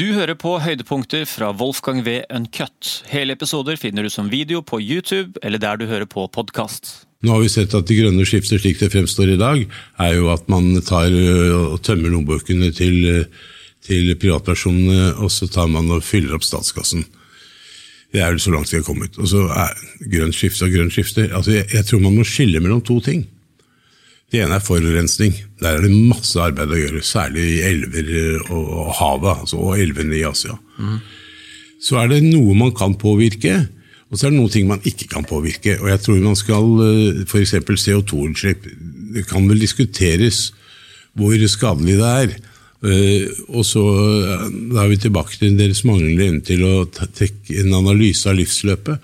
[0.00, 2.22] Du hører på høydepunkter fra Wolfgang V.
[2.32, 3.02] Uncut.
[3.10, 7.02] Hele episoder finner du som video på YouTube eller der du hører på podkast.
[7.20, 9.60] Nå har vi sett at det grønne skiftet slik det fremstår i dag,
[10.00, 13.26] er jo at man tar og tømmer lommebøkene til,
[13.84, 17.04] til privatpersonene, og så tar man og fyller opp statskassen.
[18.08, 19.20] Det er vel så langt vi har kommet.
[19.20, 19.76] Og så er
[20.16, 23.26] grønt skifte og grønt skifte altså jeg, jeg tror man må skille mellom to ting.
[24.30, 25.34] Det ene er forurensning.
[25.58, 28.12] Der er det masse arbeid å gjøre, særlig i elver
[28.54, 30.54] og havet, altså, og elvene i Asia.
[30.78, 31.00] Mm.
[31.82, 33.56] Så er det noe man kan påvirke,
[34.10, 35.78] og så er det noen ting man ikke kan påvirke.
[35.80, 36.70] Og jeg tror man skal
[37.26, 37.56] F.eks.
[37.58, 38.66] CO2-utslipp.
[39.14, 40.50] Det kan vel diskuteres
[41.18, 42.34] hvor skadelig det er.
[43.50, 43.82] Og så
[44.72, 48.98] Da er vi tilbake til deres manglende evne til å trekke en analyse av livsløpet.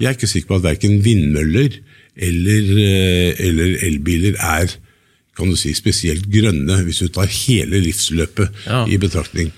[0.00, 1.78] Jeg er ikke sikker på at verken vindmøller
[2.14, 2.72] eller,
[3.42, 4.74] eller elbiler er
[5.34, 8.84] kan du si, spesielt grønne, hvis du tar hele livsløpet ja.
[8.86, 9.50] i betraktning.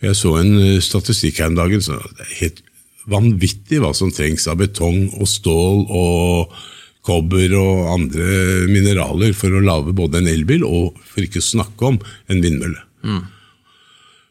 [0.00, 1.82] Jeg så en statistikk her om dagen.
[1.84, 2.62] så det er helt
[3.08, 6.58] vanvittig hva som trengs av betong og stål og
[7.08, 11.92] kobber og andre mineraler for å lage både en elbil og for ikke å snakke
[11.92, 11.98] om
[12.28, 12.82] en vindmølle.
[13.04, 13.22] Mm.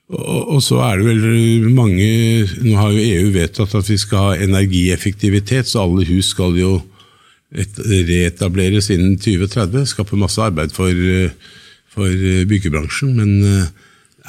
[0.07, 2.05] Og, og, så er det vel mange
[2.63, 6.77] Nå har jo EU vedtatt at vi skal ha energieffektivitet, så alle hus skal jo
[7.51, 9.87] reetableres innen 2030.
[9.87, 10.91] Skape masse arbeid for,
[11.93, 13.15] for byggebransjen.
[13.15, 13.73] Men eh,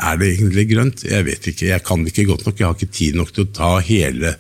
[0.08, 1.04] er det egentlig grønt?
[1.08, 1.70] Jeg vet ikke.
[1.72, 2.58] Jeg kan det ikke godt nok.
[2.58, 4.36] Jeg har ikke tid nok til å ta hele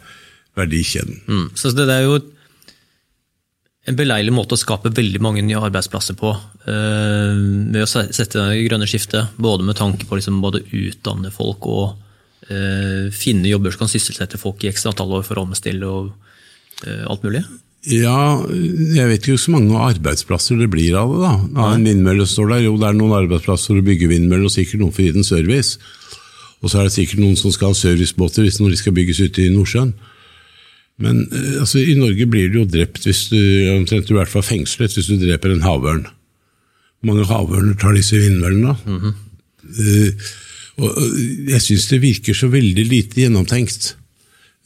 [0.58, 1.22] verdikjeden.
[1.26, 1.46] Mm.
[1.58, 2.18] Så det er jo
[3.88, 6.34] en beleilig måte å skape veldig mange nye arbeidsplasser på.
[6.66, 11.94] Ved å sette det grønne skiftet, både med tanke på liksom både utdanne folk og
[13.16, 16.10] finne jobber som kan sysselsette folk i ekstra antall år for å omstille og
[16.84, 17.40] alt mulig.
[17.88, 18.44] Ja,
[18.92, 21.20] jeg vet ikke så mange arbeidsplasser det blir av det.
[21.22, 21.32] da.
[21.56, 22.66] Ja, en vindmølle står der.
[22.66, 25.16] Jo, det er noen arbeidsplasser for å bygge vindmøller, og sikkert noen for å gi
[25.16, 25.78] den service.
[26.60, 29.22] Og så er det sikkert noen som skal ha servicebåter hvis når de skal bygges
[29.24, 29.92] ute i Nordsjøen.
[30.98, 33.38] Men eh, altså, i Norge blir du jo drept, hvis du,
[33.76, 36.04] omtrent i hvert fall fengslet, hvis du dreper en havørn.
[36.98, 38.74] Hvor mange havørner tar disse vindmøllene?
[38.84, 39.14] Mm -hmm.
[39.78, 40.28] uh,
[40.78, 40.98] og,
[41.50, 43.94] jeg syns det virker så veldig lite gjennomtenkt.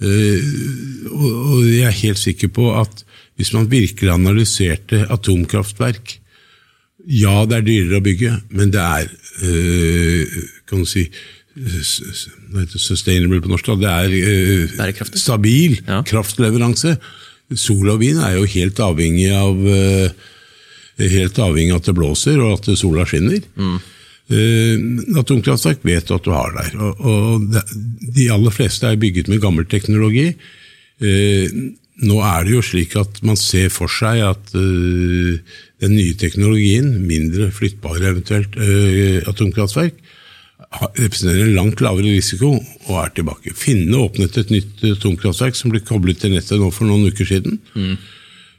[0.02, 3.04] Uh, og, jeg er helt sikker på at
[3.38, 6.18] hvis man virkelig analyserte atomkraftverk
[7.08, 9.08] Ja, det er dyrere å bygge, men det er
[9.42, 10.34] øh,
[10.70, 11.02] kan du si,
[12.78, 15.98] sustainable på norsk, det er stabil ja.
[16.06, 16.94] kraftleveranse.
[17.58, 19.58] Sol og vind er jo helt avhengig av
[21.00, 23.42] helt avhengig av at det blåser og at sola skinner.
[23.56, 23.80] Mm.
[24.32, 26.76] Uh, atomkraftverk vet du at du har der.
[26.80, 27.46] Og,
[28.16, 30.30] de aller fleste er bygget med gammel teknologi.
[31.02, 31.46] Uh,
[32.02, 35.36] nå er det jo slik at man ser for seg at uh,
[35.82, 38.56] den nye teknologien, mindre flyttbare eventuelt
[39.28, 39.98] atomkraftverk,
[40.96, 43.52] representerer en langt lavere risiko og er tilbake.
[43.58, 47.58] Finnene åpnet et nytt atomkraftverk som ble koblet til nettet nå for noen uker siden.
[47.74, 47.98] Mm.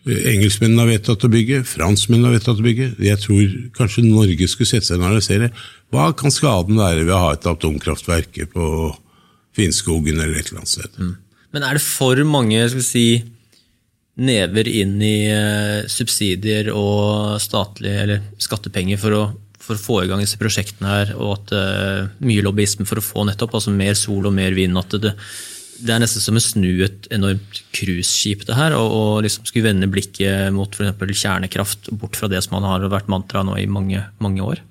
[0.04, 2.90] Engelskmennene har vedtatt å bygge, franskmennene har vedtatt å bygge.
[3.06, 5.48] Jeg tror kanskje Norge skulle sette seg og analysere
[5.94, 8.66] hva kan skaden være ved å ha et atomkraftverk på
[9.56, 10.98] Finnskogen eller et eller annet sted.
[10.98, 11.14] Mm.
[11.54, 13.08] Men er det for mange skal vi si,
[14.20, 19.24] never inn i uh, subsidier og statlige eller skattepenger for å,
[19.62, 23.06] for å, få i gang disse prosjektene her, og at uh, mye lobbyisme for å
[23.06, 24.78] få nettopp altså mer sol og mer vind?
[24.78, 25.16] at det, det
[25.84, 29.90] er nesten som å snu et enormt cruiseskip, det her, og, og liksom skulle vende
[29.92, 31.24] blikket mot f.eks.
[31.24, 34.62] kjernekraft, bort fra det som har vært mantra nå i mange, mange år?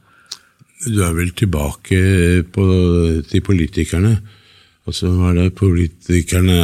[0.83, 1.99] Du er vel tilbake
[2.55, 2.69] på,
[3.31, 4.17] til politikerne
[4.87, 6.59] og så var det politikerne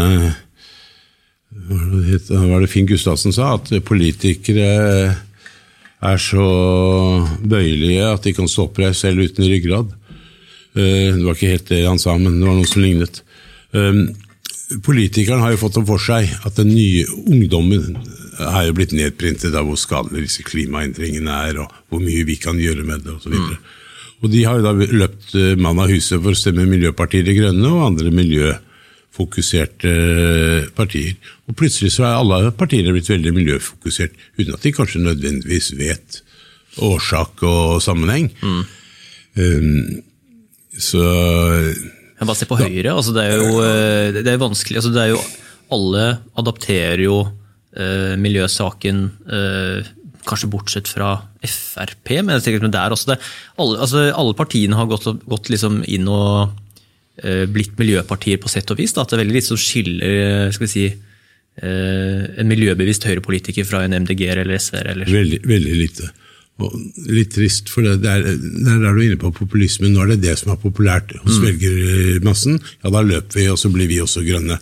[1.69, 3.55] Hva var det Finn Gustavsen sa?
[3.57, 4.69] At politikere
[5.99, 6.49] er så
[7.43, 9.91] bøyelige at de kan stå oppreist selv uten ryggrad.
[10.79, 13.23] Eh, det var ikke helt det han sa, men det var noe som lignet.
[13.75, 14.05] Eh,
[14.85, 17.99] politikerne har jo fått det for seg at den nye ungdommen
[18.39, 22.61] har jo blitt nedprintet av hvor skadelige disse klimaendringene er, og hvor mye vi kan
[22.61, 23.35] gjøre med det osv.
[23.35, 23.57] Mm.
[24.23, 27.37] Og de har jo da løpt eh, mann av huset for å stemme Miljøpartiet De
[27.39, 31.15] Grønne og andre miljøfokuserte eh, partier.
[31.49, 36.23] Og plutselig så er alle partiene blitt veldig miljøfokusert, uten at de kanskje nødvendigvis vet
[36.85, 38.31] årsak og sammenheng.
[38.43, 38.65] Mm.
[39.39, 40.03] Um,
[40.79, 41.03] så
[42.19, 42.95] Jeg bare se på Høyre.
[42.95, 44.81] Altså det, er jo, eh, det er vanskelig.
[44.81, 45.21] Altså det er jo,
[45.75, 46.07] alle
[46.41, 47.21] adapterer jo
[47.79, 49.91] eh, miljøsaken eh,
[50.29, 53.19] kanskje bortsett fra Frp, men tenker der også det,
[53.61, 56.51] alle, altså, alle partiene har gått, gått liksom inn og
[57.23, 58.95] eh, blitt miljøpartier på sett og vis.
[58.97, 60.87] Da, at det er veldig litt som skiller eh, skal vi si,
[61.63, 65.05] uh, en miljøbevisst høyrepolitiker fra en MDG-er eller SV-er.
[65.09, 66.11] Veldig, veldig lite.
[66.59, 66.73] Og
[67.07, 69.93] litt trist, for det, det, er, det er du inne på populismen.
[69.95, 72.59] Nå er det det som er populært hos velgermassen.
[72.83, 74.59] Ja, da løper vi, og så blir vi også grønne.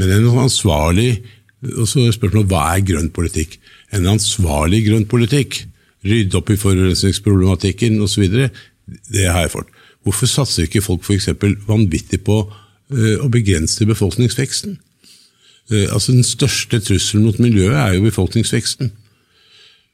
[0.00, 1.22] Men en ansvarlig
[1.62, 3.58] og så er spørsmålet hva er grønn politikk?
[3.94, 5.60] En ansvarlig grønn politikk,
[6.02, 8.24] rydde opp i forurensningsproblematikken osv.,
[9.12, 9.68] det har jeg fått.
[10.02, 11.28] Hvorfor satser ikke folk f.eks.
[11.68, 14.74] vanvittig på uh, å begrense befolkningsveksten?
[15.70, 18.90] Uh, altså Den største trusselen mot miljøet er jo befolkningsveksten.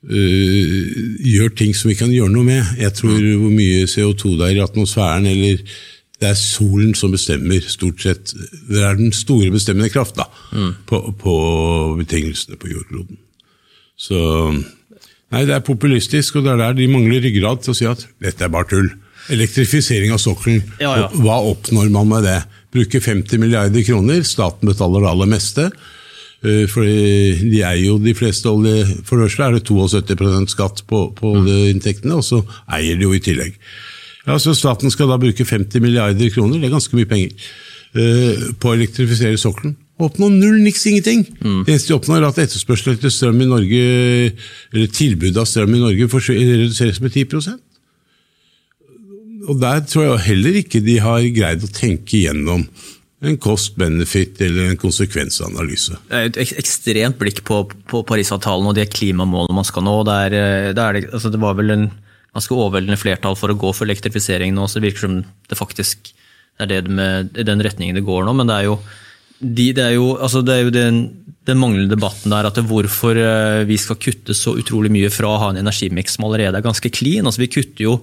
[0.06, 2.74] Uh, gjør ting som vi kan gjøre noe med.
[2.78, 5.62] Jeg tror hvor mye CO2 det er i atmosfæren, eller
[6.18, 8.34] det er solen som bestemmer, stort sett.
[8.68, 10.72] Det er den store bestemmende kraft da, mm.
[10.86, 11.34] på, på,
[11.98, 13.20] betingelsene på jordkloden.
[13.98, 14.18] Så
[15.28, 18.06] Nei, det er populistisk, og det er der de mangler ryggrad til å si at
[18.24, 18.86] dette er bare tull.
[19.34, 21.08] Elektrifisering av sokkelen, ja, ja.
[21.20, 22.38] hva oppnår man med det?
[22.72, 25.66] Bruke 50 milliarder kroner, staten betaler det aller meste.
[26.46, 28.84] Eh, for de eier jo de fleste olje...
[29.06, 31.40] For det første er det 72% skatt på, på mm.
[31.40, 32.42] oljeinntektene, og så
[32.78, 33.58] eier de jo i tillegg.
[34.28, 37.50] Ja, så Staten skal da bruke 50 milliarder kroner, det er ganske mye penger,
[37.96, 39.74] eh, på å elektrifisere sokkelen.
[39.98, 41.24] Oppnå null, niks, ingenting!
[41.40, 41.64] Mm.
[41.66, 43.80] Det eneste de oppnår, er at etterspørselen etter strøm i Norge,
[44.70, 47.58] eller tilbudet av strøm i Norge reduseres med 10%
[49.48, 52.68] Og Der tror jeg heller ikke de har greid å tenke igjennom
[53.20, 55.96] en cost-benefit eller en konsekvensanalyse.
[56.06, 59.96] Det er et ekstremt blikk på, på Parisavtalen og de klimamålene man skal nå.
[60.06, 61.88] Det, er, eh, det, er, altså det var vel en
[62.36, 66.12] ganske overveldende flertall for å gå for elektrifisering nå, så det virker som det faktisk
[66.62, 68.36] er det med, den retningen det går nå.
[68.38, 68.78] Men det er jo,
[69.40, 71.02] de, det er jo, altså det er jo den,
[71.48, 75.42] den, manglende debatten der at hvorfor eh, vi skal kutte så utrolig mye fra å
[75.42, 77.26] ha en energimiks som allerede er ganske clean.
[77.26, 77.98] altså Vi kutter jo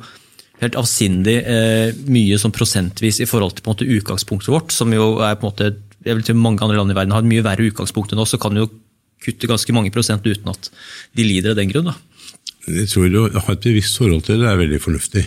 [0.62, 4.94] helt avsindig eh, mye sånn prosentvis i forhold til på en måte utgangspunktet vårt, som
[4.96, 5.74] jo er på en måte
[6.06, 8.36] jeg vil si Mange andre land i verden har et mye verre utgangspunkt enn oss,
[8.36, 8.68] så kan jo
[9.26, 10.70] kutte ganske mange prosent uten at
[11.18, 11.90] de lider av den grunn.
[11.90, 11.96] da.
[12.70, 15.26] Jeg tror å ha et bevisst forhold til det er veldig fornuftig.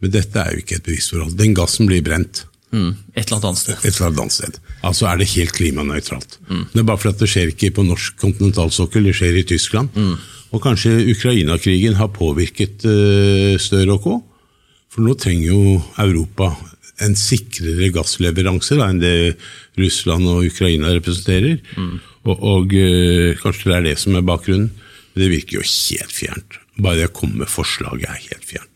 [0.00, 1.36] Men dette er jo ikke et bevisst forhold.
[1.36, 2.46] Den gassen blir brent.
[2.74, 3.78] Mm, et eller annet sted.
[3.84, 4.58] Et eller annet sted.
[4.84, 6.38] Altså er det helt klimanøytralt.
[6.48, 6.64] Mm.
[6.72, 9.94] Det er bare fordi det skjer ikke på norsk kontinentalsokkel, det skjer i Tyskland.
[9.94, 10.14] Mm.
[10.54, 14.18] Og kanskje Ukraina-krigen har påvirket uh, Støre og co.
[14.94, 16.52] For nå trenger jo Europa
[17.02, 19.14] en sikrere gassleveranse da, enn det
[19.80, 21.58] Russland og Ukraina representerer.
[21.74, 21.96] Mm.
[22.24, 24.70] Og, og uh, kanskje det er det som er bakgrunnen.
[25.14, 26.60] Men det virker jo helt fjernt.
[26.78, 28.73] Bare det å komme med forslaget er helt fjernt.